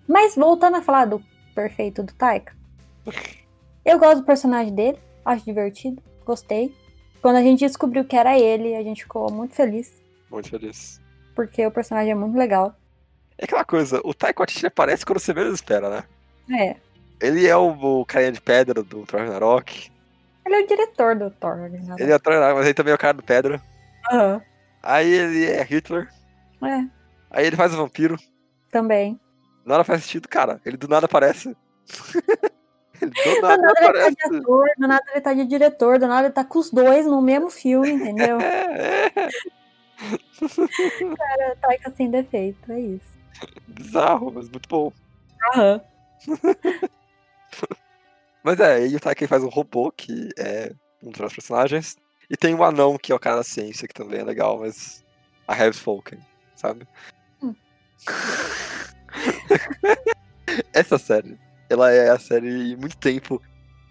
[0.08, 1.22] Mas voltando a falar do
[1.54, 2.56] perfeito do Taika,
[3.86, 6.74] eu gosto do personagem dele, acho divertido, gostei.
[7.22, 9.92] Quando a gente descobriu que era ele, a gente ficou muito feliz,
[10.32, 11.02] Muito feliz.
[11.36, 12.76] porque o personagem é muito legal.
[13.38, 16.04] É aquela coisa, o Taika Waititi aparece quando você menos espera, né?
[16.60, 16.76] É,
[17.22, 17.70] Ele é o,
[18.02, 19.92] o carinha de pedra do Thor Ragnarok.
[20.46, 21.96] ele é o diretor do Thor, né?
[22.00, 23.62] Ele é o Thor Ragnarok, mas ele também é o cara do pedra.
[24.12, 24.42] Aham.
[24.82, 26.10] Aí ele é Hitler.
[26.64, 26.86] É,
[27.32, 28.18] Aí ele faz o vampiro.
[28.72, 29.20] também.
[29.66, 30.60] Nada faz sentido, cara.
[30.66, 31.56] Ele do nada aparece.
[33.02, 34.16] ele do Do nada nada ele tá aparece.
[34.16, 37.06] de ator, do nada ele tá de diretor, do nada ele tá com os dois
[37.06, 38.38] no mesmo filme, entendeu?
[38.42, 39.30] É, é.
[41.18, 43.20] Cara, Taika sem defeito, é isso.
[43.68, 44.94] Bizarro, mas muito bom.
[45.54, 45.82] Aham.
[48.44, 50.72] Mas é, e o Taika faz um robô, que é
[51.04, 51.98] um dos personagens.
[52.30, 55.04] E tem um anão, que é o cara da ciência, que também é legal, mas.
[55.48, 56.20] A Have Spoken,
[56.56, 56.88] sabe?
[57.42, 57.56] Hum.
[60.74, 61.38] Essa série,
[61.70, 63.42] ela é a série muito tempo,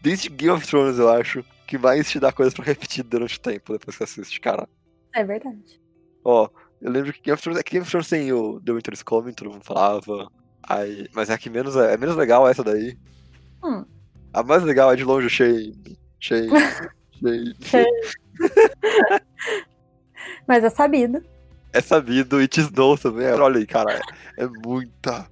[0.00, 3.40] desde Game of Thrones, eu acho, que mais te dá coisas pra repetir durante o
[3.40, 4.68] tempo depois que assiste, cara.
[5.14, 5.80] É verdade.
[6.24, 6.48] Ó,
[6.80, 9.02] eu lembro que Game of Thrones, é Game of Thrones tem o The Winter is
[9.02, 10.30] Coming, todo mundo falava.
[10.62, 12.96] Aí, mas é a que menos é, é menos legal essa daí.
[13.64, 13.84] Hum.
[14.32, 15.98] A mais legal é de longe o Shane.
[16.20, 16.50] Shane.
[17.62, 17.90] Shane.
[20.46, 21.22] Mas é sabido.
[21.72, 23.26] É sabido e te snow também.
[23.26, 24.00] é- Olha aí, cara,
[24.36, 25.28] é, é muita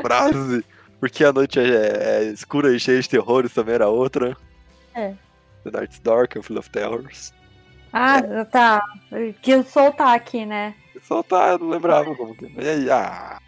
[0.00, 0.64] frase.
[0.98, 4.36] Porque a noite é, é escura e cheia de terrores também era outra.
[4.94, 5.14] É.
[5.64, 7.32] The Night's Dark, and Full of Terrors.
[7.92, 8.82] Ah, tá.
[9.42, 10.74] Que soltar aqui, né?
[11.28, 12.46] Tá, eu não lembrava como que.
[12.46, 13.38] E aí, ah.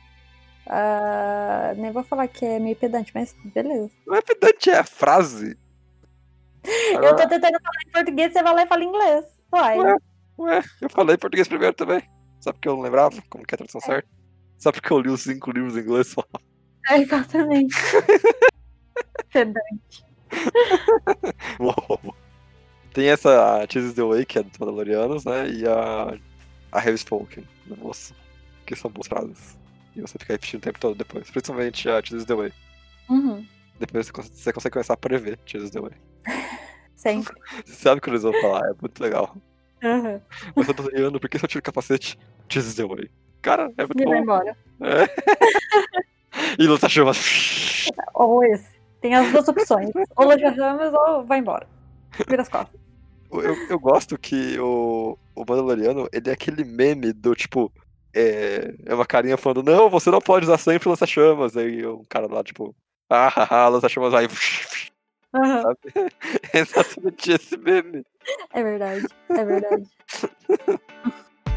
[0.66, 3.90] Ah, nem vou falar que é meio pedante, mas beleza.
[4.06, 4.84] Não é pedante, é a
[6.92, 9.24] Eu tô tentando falar em português, você vai lá e fala em inglês.
[9.52, 9.78] Uai.
[9.78, 9.96] Ué.
[10.38, 12.02] Ué, eu falei português primeiro também.
[12.40, 14.08] Só porque eu não lembrava como que é a tradução certa.
[14.58, 16.22] Só porque eu li os cinco livros em inglês só.
[16.88, 17.74] É, exatamente.
[19.32, 20.04] pedante.
[21.60, 22.14] Uou.
[22.92, 25.48] Tem essa a Tears the Way, que é dos Mandalorianos, né?
[25.50, 26.16] E a,
[26.72, 27.44] a Heavy Spoken,
[27.78, 28.14] moça.
[28.66, 29.58] Que são boas frases.
[29.94, 31.30] E você fica repetindo o tempo todo depois.
[31.30, 32.52] Principalmente a Tears the Way.
[33.08, 33.46] Uhum.
[33.78, 35.92] Depois você cons- você consegue começar a prever Tears the Way.
[36.98, 37.32] Sempre.
[37.64, 39.34] Você sabe o que eles vão falar, é muito legal.
[39.82, 40.20] Uhum.
[40.56, 42.18] Mas eu tô olhando, por que se eu tiro o capacete?
[42.48, 43.08] Tears the Way.
[43.40, 44.22] Cara, é muito E vai bom.
[44.22, 44.56] embora.
[46.58, 47.88] E lança chumas.
[48.14, 48.68] Ou esse.
[49.00, 49.90] Tem as duas opções.
[50.16, 51.66] Ou Loja Ramos ou vai embora.
[52.28, 52.78] Vira as costas.
[53.30, 57.72] Eu, eu gosto que o, o Mandaloriano, ele é aquele meme do tipo.
[58.14, 61.56] É, é uma carinha falando, não, você não pode usar sempre lança-chamas.
[61.56, 62.74] Aí um cara lá, tipo,
[63.08, 64.26] ah, haha, lança-chamas vai.
[65.34, 65.62] Uhum.
[65.62, 65.78] Sabe?
[66.52, 68.04] É exatamente esse meme.
[68.52, 69.06] É verdade.
[69.30, 69.88] É verdade.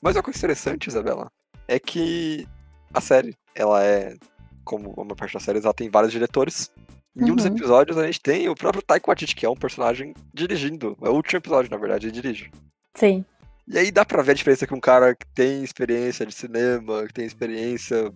[0.00, 1.30] Mas uma coisa interessante, Isabela,
[1.68, 2.46] é que
[2.92, 4.16] a série, ela é,
[4.64, 6.72] como uma parte da série, ela tem vários diretores.
[7.16, 7.54] Em um dos Uhum.
[7.54, 10.96] episódios a gente tem o próprio Taika Waititi, que é um personagem dirigindo.
[11.02, 12.50] É o último episódio, na verdade, ele dirige.
[12.94, 13.24] Sim.
[13.68, 17.06] E aí dá pra ver a diferença que um cara que tem experiência de cinema,
[17.06, 18.12] que tem experiência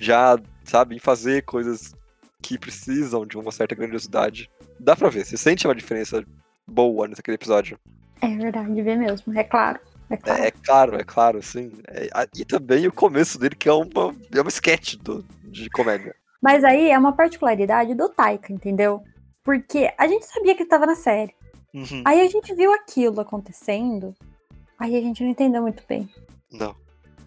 [0.00, 1.94] já, sabe, em fazer coisas
[2.42, 4.50] que precisam de uma certa grandiosidade.
[4.78, 6.24] Dá pra ver, você sente uma diferença
[6.66, 7.78] boa naquele episódio.
[8.22, 9.38] É verdade, vê mesmo.
[9.38, 9.78] É claro.
[10.08, 10.42] É claro.
[10.42, 11.72] É, é claro, é claro, sim.
[11.88, 16.14] É, e também o começo dele, que é uma, é uma sketch do, de comédia.
[16.42, 19.02] Mas aí é uma particularidade do Taika, entendeu?
[19.44, 21.34] Porque a gente sabia que ele tava na série.
[21.72, 22.02] Uhum.
[22.04, 24.14] Aí a gente viu aquilo acontecendo.
[24.78, 26.08] Aí a gente não entendeu muito bem.
[26.50, 26.74] Não.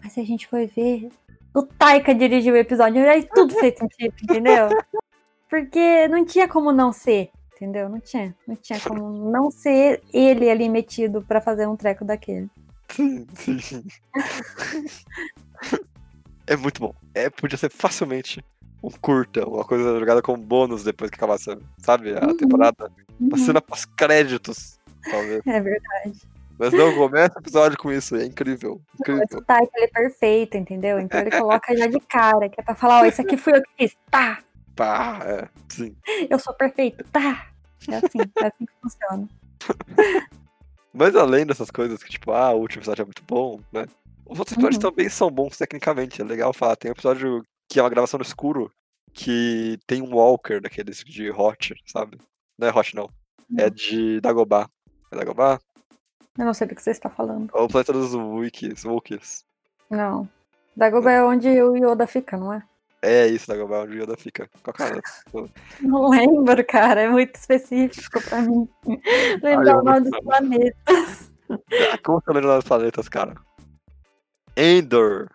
[0.02, 1.08] Mas a gente foi ver.
[1.54, 3.00] O Taika dirigiu o episódio.
[3.02, 4.68] E aí tudo fez sentido, entendeu?
[5.48, 7.88] Porque não tinha como não ser, entendeu?
[7.88, 8.34] Não tinha.
[8.46, 12.48] Não tinha como não ser ele ali metido pra fazer um treco daquele.
[12.90, 13.26] Sim,
[13.60, 13.84] sim.
[16.46, 16.94] é muito bom.
[17.14, 18.44] É, podia ser facilmente
[18.82, 22.36] um curta, uma coisa jogada como bônus depois que acabasse, sabe, a Uhum.
[22.36, 22.90] temporada.
[23.20, 23.44] Uma Uhum.
[23.44, 24.78] cena pós-créditos,
[25.10, 25.40] talvez.
[25.46, 26.18] É verdade.
[26.58, 28.80] Mas não, começa o episódio com isso, é incrível.
[28.92, 29.38] Mas Incrível.
[29.38, 31.00] o Taika ele é perfeito, entendeu?
[31.00, 33.62] Então ele coloca já de cara, que é pra falar, ó, isso aqui fui eu
[33.62, 33.96] que fiz.
[34.10, 34.38] Tá!
[34.76, 35.96] Pá, é, sim.
[36.30, 37.48] Eu sou perfeito, tá?
[37.88, 39.28] É assim, é assim que funciona.
[40.92, 43.86] Mas além dessas coisas que, tipo, ah, o último episódio é muito bom, né?
[44.26, 44.90] Os outros episódios Uhum.
[44.90, 46.76] também são bons tecnicamente, é legal falar.
[46.76, 48.70] Tem um episódio que é uma gravação no escuro,
[49.12, 52.18] que tem um Walker daqueles de Hot, sabe?
[52.58, 53.08] Não é Hot, não.
[53.58, 53.70] É Não.
[53.70, 54.68] de Dagobah.
[55.12, 55.58] É Dagobah?
[56.38, 57.50] Eu não sei do que você está falando.
[57.54, 59.44] É o planeta dos Wikis, Wookies.
[59.88, 60.28] Não.
[60.76, 62.62] Dagobah é onde o Yoda fica, não é?
[63.00, 64.50] É isso, Dagobah, onde o Yoda fica.
[64.62, 65.00] Qual cara?
[65.80, 67.02] Não lembro, cara.
[67.02, 68.68] É muito específico pra mim.
[69.42, 71.32] Lembrar o nome dos planetas.
[71.50, 73.34] Ah, Como que eu lembro dos planetas, cara?
[74.56, 75.28] Endor.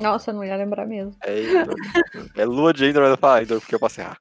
[0.00, 1.14] Nossa, eu não ia lembrar mesmo.
[1.22, 1.74] É Endor.
[2.34, 4.18] é lua de Endor, mas eu falo Endor porque eu passei errar.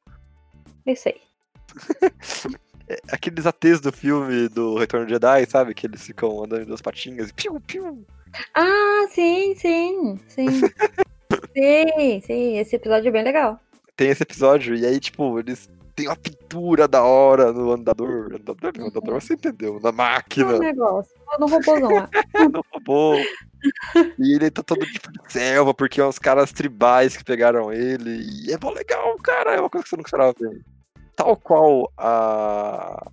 [0.86, 1.22] Eu sei.
[3.12, 5.73] Aqueles ATs do filme do Retorno de Jedi, sabe?
[5.73, 8.04] Que eles ficam andando em duas patinhas e piu, piu.
[8.56, 10.47] Ah, sim, sim, sim.
[11.56, 12.58] sim, sim.
[12.58, 13.60] Esse episódio é bem legal.
[13.95, 18.34] Tem esse episódio, e aí, tipo, eles têm uma pintura da hora no andador.
[18.36, 18.88] Andador, Uhum.
[18.88, 19.80] andador você entendeu?
[19.82, 21.13] Na É um máquina, negócio.
[21.39, 22.10] No robôzão lá.
[22.52, 23.15] no robô.
[24.17, 28.23] E ele tá todo tipo de selva, porque é uns caras tribais que pegaram ele.
[28.45, 29.56] E é mó legal, cara.
[29.56, 30.62] É uma coisa que você nunca esperava ver.
[31.19, 33.12] Tal qual a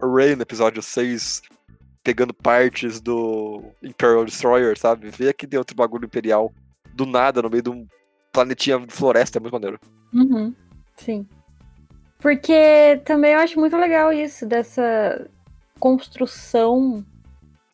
[0.00, 1.42] Rey no episódio 6
[2.04, 5.10] pegando partes do Imperial Destroyer, sabe?
[5.10, 6.52] Vê aqui tem outro bagulho imperial
[6.94, 7.84] do nada, no meio de um
[8.32, 9.80] planetinha de floresta, é muito maneiro.
[10.14, 10.54] Uhum,
[10.96, 11.26] sim.
[12.20, 15.28] Porque também eu acho muito legal isso, dessa
[15.80, 17.04] construção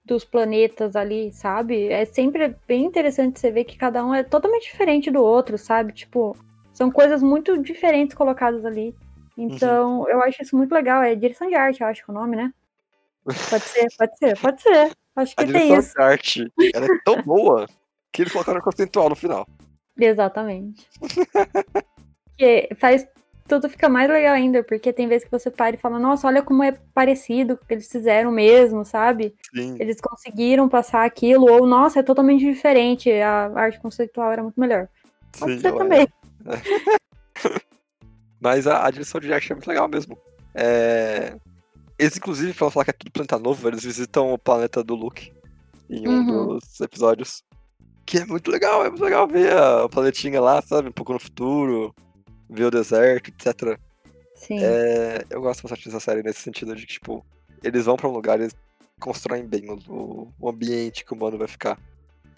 [0.03, 1.89] dos planetas ali, sabe?
[1.89, 5.93] É sempre bem interessante você ver que cada um é totalmente diferente do outro, sabe?
[5.93, 6.35] Tipo,
[6.73, 8.95] são coisas muito diferentes colocadas ali.
[9.37, 11.03] Então, eu acho isso muito legal.
[11.03, 12.53] É direção de arte, eu acho que é o nome, né?
[13.25, 14.93] Pode ser, pode ser, pode ser.
[15.17, 15.95] Acho A que tem direção isso.
[15.95, 17.67] de arte ela é tão boa
[18.13, 19.47] que eles colocaram conceitual no final.
[19.99, 20.89] Exatamente.
[22.37, 23.07] que faz
[23.47, 26.43] tudo fica mais legal ainda, porque tem vezes que você para e fala, nossa, olha
[26.43, 29.35] como é parecido com o que eles fizeram mesmo, sabe?
[29.55, 29.77] Sim.
[29.79, 34.89] Eles conseguiram passar aquilo, ou nossa, é totalmente diferente, a arte conceitual era muito melhor.
[35.39, 36.07] Pode sim, ser ela é.
[38.45, 40.19] Mas a, a direção de arte é muito legal mesmo.
[40.55, 41.35] É...
[41.99, 45.33] Eles, inclusive, pra falar que é tudo planeta novo, eles visitam o planeta do Luke
[45.89, 46.59] em um Uhum.
[46.59, 47.43] dos episódios.
[48.05, 50.91] Que é muito legal, é muito legal ver a, planetinha lá, sabe?
[50.91, 51.95] Um pouco no futuro,
[52.51, 53.81] ver o deserto, etc.
[54.35, 54.59] Sim.
[54.63, 57.25] É, eu gosto bastante dessa série nesse sentido de que, tipo,
[57.63, 58.55] eles vão pra um lugar e eles
[59.01, 61.81] constroem bem o, o ambiente que o humano vai ficar.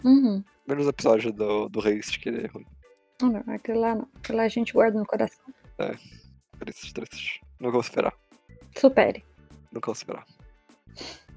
[0.05, 0.41] Uhum.
[0.65, 2.65] Menos o episódio do, do Haste, que ele é ruim.
[3.21, 4.07] Não, aquele lá não.
[4.15, 5.43] Aquele lá a gente guarda no coração.
[6.59, 7.41] Triste, triste.
[7.59, 8.13] Nunca vou esperar.
[8.75, 9.23] Supere.
[9.71, 10.25] Nunca vou esperar.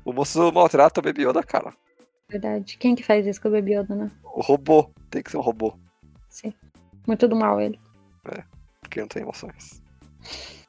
[0.05, 1.75] O moço maltrata o Baby Yoda, cara.
[2.29, 2.79] Verdade.
[2.79, 4.11] Quem que faz isso com o Baby Yoda, né?
[4.25, 4.91] O robô.
[5.11, 5.79] Tem que ser um robô.
[6.29, 6.55] Sim.
[7.07, 7.79] Muito do mal ele.
[8.81, 9.83] Porque não tem emoções.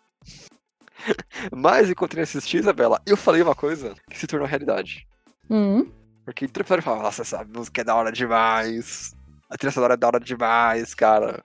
[1.51, 5.07] Mas enquanto eu assisti, Isabela, eu falei uma coisa que se tornou realidade.
[5.49, 5.89] Hum.
[6.25, 9.15] Porque todo episódio fala, nossa, essa música é da hora demais.
[9.49, 11.43] A trilha sonora é da hora demais, cara.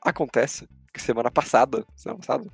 [0.00, 0.68] Acontece
[1.00, 2.44] semana passada, semana passada,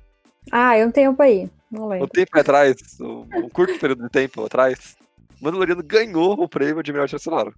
[0.51, 1.49] Ah, eu não tenho pra ir.
[1.71, 2.07] Não um lembro.
[2.07, 4.97] tempo atrás, um, um curto período de tempo atrás,
[5.41, 7.53] Mandaloriano ganhou o prêmio de melhor trilha sonora.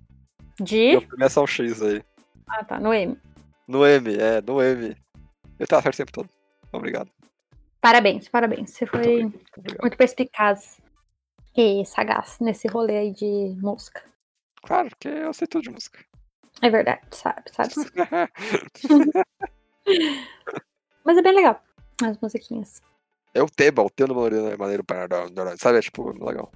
[0.59, 0.91] De?
[0.91, 2.03] Deu premiação X aí.
[2.47, 2.79] Ah, tá.
[2.79, 3.17] No M.
[3.67, 4.95] No M, é, no M.
[5.57, 6.29] Eu tava certo o tempo todo.
[6.71, 7.09] Obrigado.
[7.79, 8.71] Parabéns, parabéns.
[8.71, 10.79] Você foi muito muito perspicaz
[11.57, 14.03] e sagaz nesse rolê aí de música.
[14.63, 15.99] Claro, porque eu sei tudo de música.
[16.61, 17.73] É verdade, sabe, sabe.
[21.03, 21.61] Mas é bem legal.
[22.03, 22.81] As musiquinhas.
[23.33, 25.07] é o tema, o tema do Mandaloriano é maneiro para
[25.57, 25.77] sabe?
[25.77, 26.51] É tipo, legal.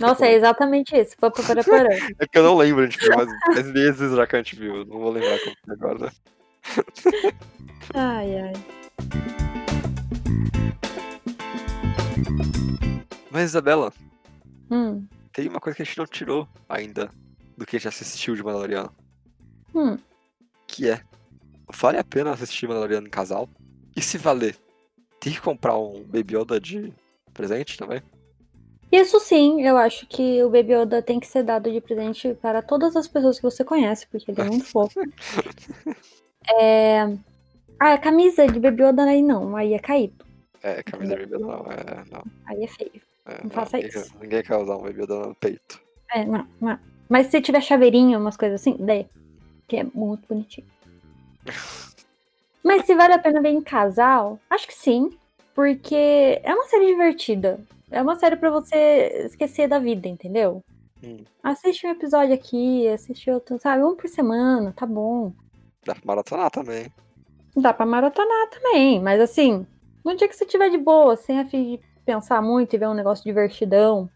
[0.00, 1.16] Nossa, é exatamente isso.
[2.20, 4.56] É que eu não lembro, a gente viu, mas faz vezes já que a gente
[4.56, 4.84] viu.
[4.84, 6.10] Não vou lembrar como que é agora, né?
[7.94, 8.52] Ai, ai.
[13.30, 13.92] Mas, Isabela,
[14.70, 17.10] Hum, tem uma coisa que a gente não tirou ainda
[17.56, 18.94] do que a gente assistiu de Mandaloriano.
[19.74, 19.96] hum.
[20.66, 21.00] Que é,
[21.72, 23.48] vale a pena assistir Mandaloriano em casal?
[23.98, 24.54] E se valer,
[25.18, 26.94] tem que comprar um Baby Yoda de
[27.34, 28.00] presente também?
[28.92, 32.62] Isso sim, eu acho que o Baby Yoda tem que ser dado de presente para
[32.62, 35.00] todas as pessoas que você conhece, porque ele é muito fofo.
[36.60, 37.02] É...
[37.78, 40.24] Ah, a camisa de Baby Yoda aí não, aí é caído.
[40.62, 42.24] É, camisa de Baby Yoda não, é, não.
[42.46, 43.02] Aí é feio.
[43.26, 44.14] É, Não faça ninguém, isso.
[44.18, 45.80] Ninguém quer usar um Baby Yoda no peito.
[46.14, 46.78] É, não, não.
[47.08, 49.06] Mas se tiver chaveirinho, umas coisas assim, daí.
[49.66, 50.68] Que é muito bonitinho.
[52.62, 55.10] Mas se vale a pena ver em casal, acho que sim.
[55.54, 57.60] Porque é uma série divertida.
[57.90, 60.62] É uma série pra você esquecer da vida, entendeu?
[61.02, 61.24] Hum.
[61.42, 63.82] Assiste um episódio aqui, assiste outro, sabe?
[63.82, 65.32] Um por semana, tá bom.
[65.84, 66.92] Dá pra maratonar também.
[67.56, 69.66] Dá pra maratonar também, mas assim,
[70.04, 72.88] no dia que você tiver de boa, sem a fim de pensar muito e ver
[72.88, 74.08] um negócio divertidão,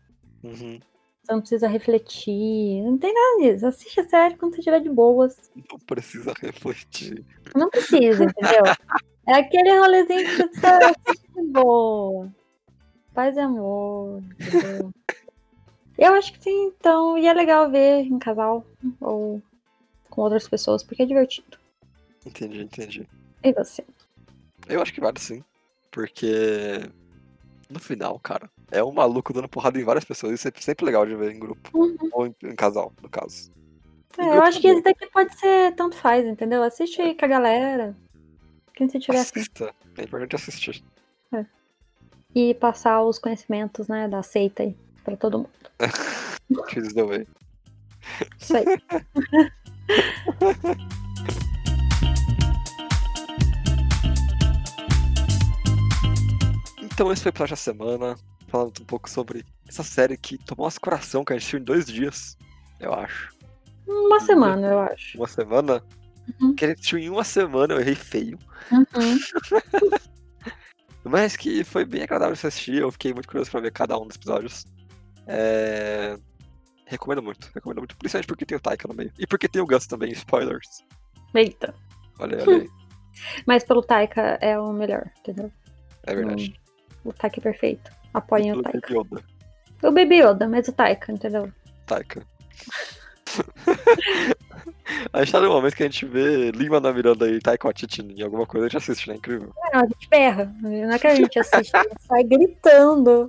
[0.43, 0.81] Uhum.
[1.23, 3.67] Você não precisa refletir, não tem nada disso.
[3.67, 5.51] Assiste a série quando você estiver de boas.
[5.55, 7.25] Não precisa refletir.
[7.55, 8.63] Não precisa, entendeu?
[9.25, 12.29] É aquele rolezinho que você assistir de boa.
[13.15, 14.93] Paz e amor, entendeu?
[15.97, 18.67] Eu acho que sim, então, e é legal ver em casal
[19.01, 19.41] ou
[20.11, 21.57] com outras pessoas, porque é divertido.
[22.27, 23.09] Entendi, entendi.
[23.45, 23.85] E você?
[24.69, 25.45] Eu acho que vale sim.
[25.93, 26.81] Porque
[27.73, 30.35] no final, cara, é um maluco dando porrada em várias pessoas.
[30.35, 31.71] Isso é sempre legal de ver em grupo.
[31.75, 31.97] Uhum.
[32.13, 33.51] Ou em, em casal, no caso.
[34.19, 36.63] É, eu acho que esse daqui pode ser tanto faz, entendeu?
[36.63, 37.97] Assiste aí com a galera.
[38.75, 39.19] Quem se tiver.
[39.19, 39.75] Assista.
[39.97, 40.83] É importante assistir.
[42.35, 45.51] E passar os conhecimentos, né, da seita aí pra todo mundo.
[48.39, 48.65] Isso aí.
[56.93, 58.17] Então esse foi o episódio da semana.
[58.49, 61.65] Falando um pouco sobre essa série que tomou nosso coração, que a gente assistiu em
[61.65, 62.37] dois dias.
[62.79, 63.31] Eu acho.
[63.87, 65.17] Uma semana, eu acho.
[65.17, 65.83] Uma semana.
[66.41, 66.55] Uhum.
[66.55, 68.39] Que a gente assistiu em uma semana, eu errei feio.
[68.71, 69.19] Uhum.
[71.05, 74.07] Mas que foi bem agradável de assistir, eu fiquei muito curioso pra ver cada um
[74.07, 74.65] dos episódios.
[75.27, 76.17] É...
[76.87, 77.97] Recomendo muito, recomendo muito.
[77.97, 79.11] Principalmente porque tem o Taika no meio.
[79.19, 80.85] E porque tem o Gus também, spoilers.
[81.35, 81.75] Eita.
[82.19, 82.69] Olha olha aí.
[83.47, 85.51] Mas pelo Taika é o melhor, entendeu?
[86.05, 86.62] É verdade.
[87.05, 87.91] O Taika é perfeito.
[88.15, 88.95] Apoiem o Taika.
[89.83, 91.51] O Baby Yoda, mas o Taika, entendeu?
[91.87, 92.25] Taika.
[95.13, 98.03] a gente tá no momento que a gente vê Lima na Miranda e Taika Waititi
[98.03, 99.17] em alguma coisa, a gente assiste, né?
[99.17, 99.53] Incrível.
[99.73, 100.55] Não, a gente berra.
[100.61, 103.27] Não é que a gente assiste, a gente sai gritando.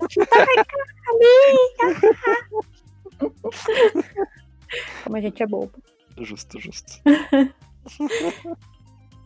[5.03, 5.71] Como a gente é bobo.
[6.17, 7.01] Justo, justo.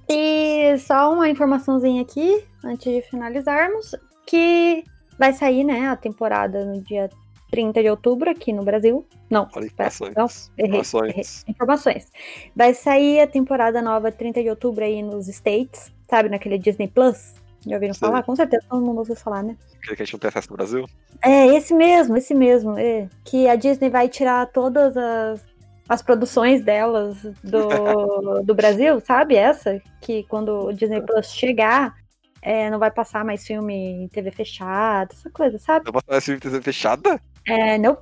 [0.09, 3.93] E só uma informaçãozinha aqui, antes de finalizarmos,
[4.27, 4.83] que
[5.17, 7.09] vai sair, né, a temporada no dia
[7.49, 9.05] 30 de outubro aqui no Brasil.
[9.29, 10.13] Não, informações.
[10.15, 11.09] não, errei, Informações.
[11.09, 11.25] errei.
[11.47, 12.11] Informações.
[12.55, 17.33] Vai sair a temporada nova 30 de outubro aí nos States, sabe, naquele Disney Plus.
[17.65, 17.99] Já ouviram Sim.
[18.01, 18.23] falar?
[18.23, 19.57] Com certeza todo mundo ouviu falar, né?
[19.77, 20.85] Aquele que a gente não tem acesso no Brasil?
[21.23, 22.77] É, esse mesmo, esse mesmo.
[22.77, 25.41] É, que a Disney vai tirar todas as,
[25.89, 27.67] as produções delas do,
[28.43, 29.35] do Brasil, sabe?
[29.35, 31.95] Essa, que quando o Disney Plus chegar,
[32.41, 35.87] é, não vai passar mais filme em TV fechada, essa coisa, sabe?
[35.87, 37.19] Eu botar esse filme fechada?
[37.45, 37.97] É, não.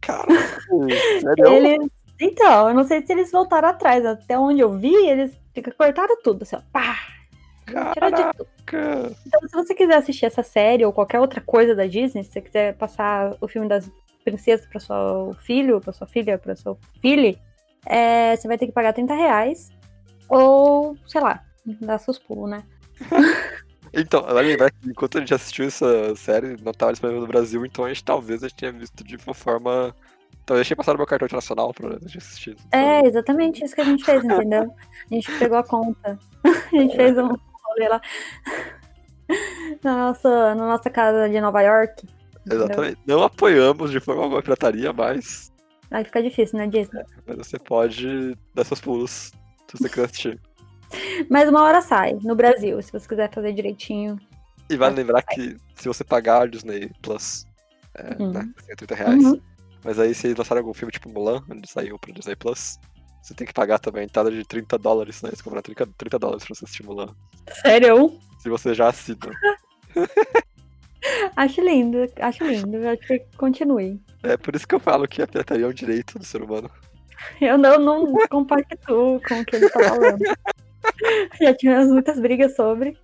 [0.00, 0.28] Cara,
[1.20, 1.46] sério?
[1.46, 1.90] Eles.
[2.20, 4.04] Então, eu não sei se eles voltaram atrás.
[4.04, 5.36] Até onde eu vi, eles
[5.76, 6.60] cortaram tudo, assim, ó.
[6.72, 6.96] Pá!
[7.66, 8.32] Caraca.
[9.26, 12.40] Então, se você quiser assistir essa série ou qualquer outra coisa da Disney, se você
[12.40, 13.90] quiser passar o filme das
[14.22, 17.36] princesas para seu filho, para sua filha, para seu filho,
[17.86, 19.70] é, você vai ter que pagar 30 reais.
[20.28, 21.42] Ou, sei lá,
[21.80, 22.64] dar seus pulos, né?
[23.96, 27.64] Então, vale lembrar que enquanto a gente assistiu essa série, não tava disponível no Brasil,
[27.64, 29.94] então a gente talvez a gente tenha visto de uma forma.
[30.44, 32.56] Talvez tinha passado meu cartão internacional pra gente assistir.
[32.72, 34.70] É exatamente isso que a gente fez, entendeu?
[35.10, 36.18] A gente pegou a conta.
[36.44, 38.00] A gente fez um rolê lá
[39.82, 42.06] na nossa, na nossa casa de Nova York.
[42.40, 42.66] entendeu?
[42.66, 42.98] Exatamente.
[43.06, 45.50] Não apoiamos de forma alguma a pirataria, mas,
[45.90, 47.04] Aí fica difícil, né, Disney?
[47.26, 49.32] mas você pode dar seus pulos
[49.68, 50.40] se você quiser assistir.
[51.30, 54.18] Mas uma hora sai, no Brasil, se você quiser fazer direitinho.
[54.70, 57.46] E vale lembrar que se você pagar a Disney Plus,
[57.94, 58.32] é, Uhum.
[58.32, 59.40] né, 30 reais, Uhum.
[59.84, 62.78] mas aí se eles lançarem algum filme tipo Mulan, onde saiu pro Disney Plus,
[63.22, 65.30] você tem que pagar também a entrada de 30 dólares, né?
[65.34, 67.14] Você comprar 30, 30 dólares pra você assistir Mulan.
[67.62, 68.18] Sério?
[68.38, 69.30] Se você já assina.
[71.36, 72.88] Acho lindo, acho lindo.
[72.88, 74.00] Acho que continue.
[74.22, 76.70] É por isso que eu falo que a pirataria é um direito do ser humano.
[77.40, 80.18] Eu não, não compactuo com o que ele tá falando.
[81.40, 82.98] Já tivemos muitas brigas sobre.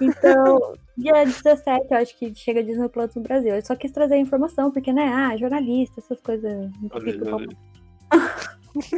[0.00, 3.54] Então, dia 17, eu acho que chega Disney Plus no Brasil.
[3.54, 6.70] Eu só quis trazer a informação, porque, né, ah, jornalista, essas coisas.
[6.90, 7.48] Olha olha.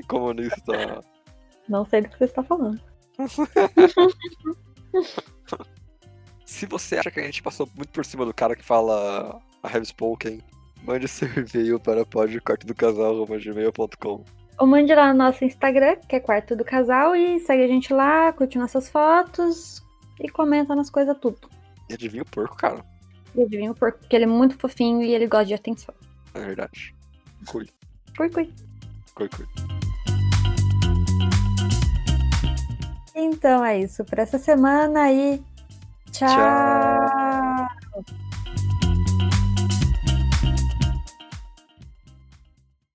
[0.07, 1.01] Comunista.
[1.69, 2.81] Não sei do que você está falando.
[6.45, 9.69] Se você acha que a gente passou muito por cima do cara que fala a
[9.69, 10.41] have spoken,
[10.83, 14.25] mande seu e-mail para podquartodocasal.gmail.com
[14.59, 17.93] Ou mande lá no nosso Instagram, que é Quarto do Casal, e segue a gente
[17.93, 19.83] lá, curte nossas fotos
[20.21, 21.49] e comenta nas coisas tudo.
[21.89, 22.85] E adivinha o porco, cara.
[23.35, 25.95] E adivinha porque ele é muito fofinho e ele gosta de atenção.
[26.35, 26.95] É verdade.
[27.47, 27.69] Cui,
[28.17, 28.53] Cui, cui.
[29.15, 29.47] cui, cui.
[33.15, 35.43] Então é isso para essa semana e
[36.11, 36.29] tchau.
[36.29, 37.18] Tchau.